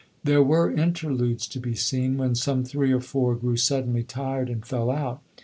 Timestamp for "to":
1.49-1.59